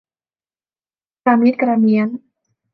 [1.23, 2.07] กระมิดกระเมี้ยน